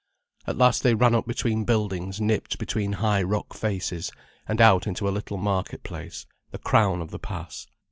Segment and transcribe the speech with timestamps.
[0.47, 4.11] At last they ran up between buildings nipped between high rock faces,
[4.47, 7.67] and out into a little market place, the crown of the pass.